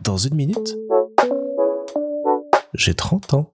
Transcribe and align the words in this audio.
Dans 0.00 0.16
une 0.16 0.34
minute, 0.34 0.76
j'ai 2.74 2.94
30 2.94 3.34
ans. 3.34 3.52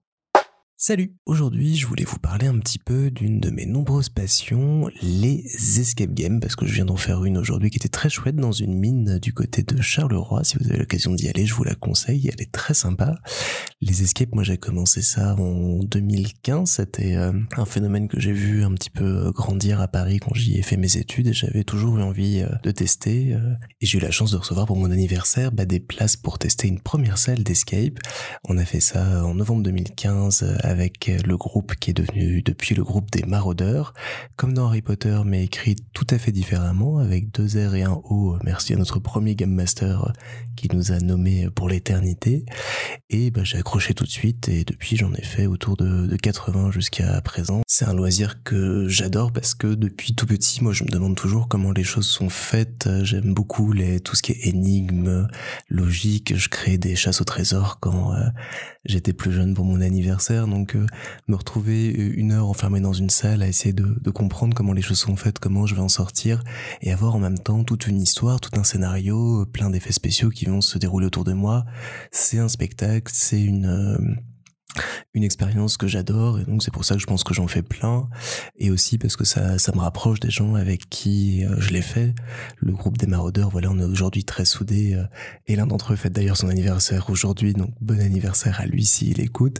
Salut 0.79 1.15
Aujourd'hui, 1.25 1.75
je 1.75 1.87
voulais 1.87 2.03
vous 2.03 2.19
parler 2.19 2.45
un 2.45 2.59
petit 2.59 2.77
peu 2.77 3.09
d'une 3.09 3.39
de 3.39 3.49
mes 3.49 3.65
nombreuses 3.65 4.09
passions, 4.09 4.91
les 5.01 5.43
escape 5.79 6.13
games, 6.13 6.39
parce 6.39 6.55
que 6.55 6.67
je 6.67 6.73
viens 6.75 6.85
d'en 6.85 6.97
faire 6.97 7.25
une 7.25 7.39
aujourd'hui 7.39 7.71
qui 7.71 7.77
était 7.77 7.89
très 7.89 8.11
chouette 8.11 8.35
dans 8.35 8.51
une 8.51 8.75
mine 8.75 9.17
du 9.17 9.33
côté 9.33 9.63
de 9.63 9.81
Charleroi. 9.81 10.43
Si 10.43 10.55
vous 10.59 10.69
avez 10.69 10.77
l'occasion 10.77 11.15
d'y 11.15 11.29
aller, 11.29 11.47
je 11.47 11.55
vous 11.55 11.63
la 11.63 11.73
conseille, 11.73 12.29
elle 12.31 12.39
est 12.39 12.51
très 12.51 12.75
sympa. 12.75 13.15
Les 13.81 14.03
escapes, 14.03 14.35
moi 14.35 14.43
j'ai 14.43 14.59
commencé 14.59 15.01
ça 15.01 15.35
en 15.39 15.79
2015, 15.79 16.69
c'était 16.69 17.15
euh, 17.15 17.33
un 17.55 17.65
phénomène 17.65 18.07
que 18.07 18.19
j'ai 18.19 18.31
vu 18.31 18.63
un 18.63 18.73
petit 18.75 18.91
peu 18.91 19.31
grandir 19.31 19.81
à 19.81 19.87
Paris 19.87 20.19
quand 20.19 20.35
j'y 20.35 20.59
ai 20.59 20.61
fait 20.61 20.77
mes 20.77 20.97
études 20.97 21.27
et 21.27 21.33
j'avais 21.33 21.63
toujours 21.63 21.97
eu 21.97 22.03
envie 22.03 22.41
euh, 22.41 22.49
de 22.61 22.69
tester. 22.69 23.33
Euh, 23.33 23.55
et 23.81 23.87
j'ai 23.87 23.97
eu 23.97 24.01
la 24.01 24.11
chance 24.11 24.29
de 24.29 24.37
recevoir 24.37 24.67
pour 24.67 24.77
mon 24.77 24.91
anniversaire 24.91 25.51
bah, 25.51 25.65
des 25.65 25.79
places 25.79 26.17
pour 26.17 26.37
tester 26.37 26.67
une 26.67 26.81
première 26.81 27.17
salle 27.17 27.41
d'escape. 27.41 27.97
On 28.47 28.59
a 28.59 28.65
fait 28.65 28.79
ça 28.79 29.25
en 29.25 29.33
novembre 29.33 29.63
2015 29.63 30.43
avec 30.67 31.11
le 31.25 31.37
groupe 31.37 31.75
qui 31.75 31.91
est 31.91 31.93
devenu 31.93 32.41
depuis 32.41 32.75
le 32.75 32.83
groupe 32.83 33.09
des 33.11 33.23
maraudeurs, 33.23 33.93
comme 34.35 34.53
dans 34.53 34.67
Harry 34.67 34.81
Potter, 34.81 35.19
mais 35.25 35.43
écrit 35.43 35.75
tout 35.93 36.07
à 36.09 36.17
fait 36.17 36.31
différemment, 36.31 36.99
avec 36.99 37.31
deux 37.31 37.67
R 37.67 37.75
et 37.75 37.83
un 37.83 37.99
O. 38.09 38.37
Merci 38.43 38.73
à 38.73 38.77
notre 38.77 38.99
premier 38.99 39.35
Game 39.35 39.53
Master 39.53 40.11
qui 40.55 40.67
nous 40.73 40.91
a 40.91 40.99
nommés 40.99 41.49
pour 41.53 41.69
l'éternité. 41.69 42.45
Et 43.09 43.31
bah, 43.31 43.43
j'ai 43.43 43.57
accroché 43.57 43.93
tout 43.93 44.03
de 44.03 44.09
suite 44.09 44.49
et 44.49 44.63
depuis 44.63 44.97
j'en 44.97 45.13
ai 45.13 45.23
fait 45.23 45.45
autour 45.45 45.77
de, 45.77 46.07
de 46.07 46.15
80 46.15 46.71
jusqu'à 46.71 47.21
présent. 47.21 47.61
C'est 47.67 47.85
un 47.85 47.93
loisir 47.93 48.43
que 48.43 48.87
j'adore 48.87 49.31
parce 49.31 49.55
que 49.55 49.75
depuis 49.75 50.13
tout 50.15 50.25
petit, 50.25 50.63
moi 50.63 50.73
je 50.73 50.83
me 50.83 50.89
demande 50.89 51.15
toujours 51.15 51.47
comment 51.47 51.71
les 51.71 51.83
choses 51.83 52.07
sont 52.07 52.29
faites. 52.29 52.89
J'aime 53.03 53.33
beaucoup 53.33 53.73
tout 54.03 54.15
ce 54.15 54.21
qui 54.21 54.31
est 54.31 54.47
énigmes, 54.47 55.27
logique. 55.69 56.35
Je 56.35 56.49
crée 56.49 56.77
des 56.77 56.95
chasses 56.95 57.21
au 57.21 57.23
trésor 57.23 57.79
quand 57.79 58.13
euh, 58.13 58.27
j'étais 58.85 59.13
plus 59.13 59.31
jeune 59.31 59.53
pour 59.53 59.65
mon 59.65 59.81
anniversaire. 59.81 60.47
Euh, 60.65 60.85
me 61.27 61.35
retrouver 61.35 61.89
une 61.89 62.31
heure 62.31 62.47
enfermé 62.47 62.79
dans 62.79 62.93
une 62.93 63.09
salle 63.09 63.41
à 63.41 63.47
essayer 63.47 63.73
de, 63.73 63.97
de, 64.01 64.09
comprendre 64.11 64.55
comment 64.55 64.73
les 64.73 64.81
choses 64.81 64.99
sont 64.99 65.15
faites, 65.15 65.39
comment 65.39 65.65
je 65.65 65.75
vais 65.75 65.81
en 65.81 65.89
sortir, 65.89 66.43
et 66.81 66.91
avoir 66.91 67.15
en 67.15 67.19
même 67.19 67.39
temps 67.39 67.63
toute 67.63 67.87
une 67.87 68.01
histoire, 68.01 68.39
tout 68.39 68.57
un 68.59 68.63
scénario, 68.63 69.45
plein 69.45 69.69
d'effets 69.69 69.91
spéciaux 69.91 70.29
qui 70.29 70.45
vont 70.45 70.61
se 70.61 70.77
dérouler 70.77 71.07
autour 71.07 71.23
de 71.23 71.33
moi. 71.33 71.65
C'est 72.11 72.39
un 72.39 72.49
spectacle, 72.49 73.11
c'est 73.13 73.41
une... 73.41 74.17
Une 75.17 75.23
expérience 75.23 75.77
que 75.77 75.87
j'adore 75.87 76.39
et 76.39 76.43
donc 76.43 76.61
c'est 76.61 76.69
pour 76.69 76.85
ça 76.85 76.93
que 76.93 77.01
je 77.01 77.07
pense 77.07 77.23
que 77.23 77.33
j'en 77.33 77.47
fais 77.47 77.63
plein 77.63 78.07
et 78.59 78.69
aussi 78.69 78.99
parce 78.99 79.15
que 79.15 79.25
ça, 79.25 79.57
ça 79.57 79.71
me 79.71 79.79
rapproche 79.79 80.19
des 80.19 80.29
gens 80.29 80.53
avec 80.53 80.91
qui 80.91 81.43
euh, 81.43 81.55
je 81.57 81.71
l'ai 81.71 81.81
fait. 81.81 82.13
Le 82.57 82.73
groupe 82.73 82.99
des 82.99 83.07
maraudeurs, 83.07 83.49
voilà, 83.49 83.71
on 83.71 83.79
est 83.79 83.83
aujourd'hui 83.83 84.23
très 84.25 84.45
soudés 84.45 84.93
euh, 84.93 85.05
et 85.47 85.55
l'un 85.55 85.65
d'entre 85.65 85.93
eux 85.93 85.95
fête 85.95 86.13
d'ailleurs 86.13 86.37
son 86.37 86.49
anniversaire 86.49 87.09
aujourd'hui, 87.09 87.53
donc 87.53 87.71
bon 87.81 87.99
anniversaire 87.99 88.61
à 88.61 88.67
lui 88.67 88.85
s'il 88.85 89.19
écoute. 89.19 89.57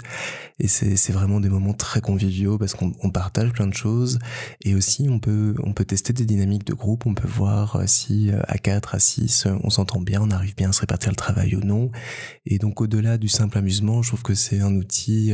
Et 0.60 0.68
c'est 0.68 1.12
vraiment 1.12 1.40
des 1.40 1.50
moments 1.50 1.74
très 1.74 2.02
conviviaux 2.02 2.60
parce 2.60 2.76
qu'on 2.76 3.10
partage 3.10 3.52
plein 3.52 3.66
de 3.66 3.74
choses 3.74 4.20
et 4.62 4.76
aussi 4.76 5.08
on 5.10 5.20
peut 5.20 5.56
on 5.64 5.74
peut 5.74 5.86
tester 5.86 6.14
des 6.14 6.26
dynamiques 6.26 6.68
de 6.68 6.76
groupe, 6.76 7.08
on 7.08 7.16
peut 7.16 7.28
voir 7.28 7.78
euh, 7.78 7.84
si 7.88 8.30
à 8.48 8.60
4, 8.60 8.94
à 8.94 9.00
6, 9.00 9.48
on 9.64 9.72
s'entend 9.72 10.02
bien, 10.02 10.22
on 10.22 10.30
arrive 10.30 10.56
bien 10.56 10.70
à 10.70 10.72
se 10.72 10.82
répartir 10.82 11.10
le 11.10 11.16
travail 11.16 11.56
ou 11.56 11.62
non. 11.62 11.90
Et 12.46 12.60
donc 12.60 12.80
au-delà 12.80 13.18
du 13.18 13.28
simple 13.28 13.58
amusement, 13.58 14.04
je 14.04 14.10
trouve 14.10 14.22
que 14.22 14.36
c'est 14.36 14.62
un 14.62 14.76
outil 14.76 15.34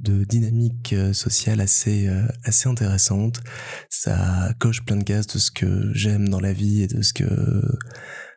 de 0.00 0.24
dynamique 0.24 0.92
euh, 0.92 1.12
sociale 1.12 1.60
assez 1.60 2.08
euh, 2.08 2.26
assez 2.44 2.68
intéressante. 2.68 3.40
Ça 3.88 4.52
coche 4.58 4.84
plein 4.84 4.96
de 4.96 5.04
cases 5.04 5.26
de 5.26 5.38
ce 5.38 5.50
que 5.50 5.92
j'aime 5.94 6.28
dans 6.28 6.40
la 6.40 6.52
vie 6.52 6.82
et 6.82 6.86
de 6.86 7.02
ce 7.02 7.12
que 7.12 7.24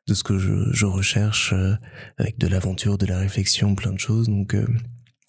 de 0.08 0.14
ce 0.16 0.24
que 0.24 0.40
je, 0.40 0.86
recherche 0.86 1.54
avec 2.18 2.40
de 2.40 2.48
l'aventure, 2.48 2.98
de 2.98 3.06
la 3.06 3.20
réflexion, 3.20 3.76
plein 3.76 3.94
de 3.94 4.00
choses. 4.00 4.28
Donc 4.28 4.56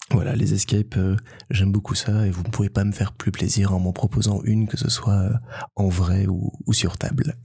voilà, 0.09 0.35
les 0.35 0.55
escapes, 0.55 0.97
j'aime 1.51 1.71
beaucoup 1.71 1.93
ça 1.93 2.25
et 2.25 2.31
vous 2.31 2.41
ne 2.41 2.49
pouvez 2.49 2.71
pas 2.71 2.83
me 2.83 2.91
faire 2.91 3.13
plus 3.13 3.31
plaisir 3.31 3.75
en 3.75 3.79
m'en 3.79 3.93
proposant 3.93 4.41
une, 4.43 4.67
que 4.67 4.77
ce 4.77 4.89
soit 4.89 5.29
en 5.75 5.87
vrai 5.87 6.25
ou 6.27 6.73
sur 6.73 6.97
table. 6.97 7.37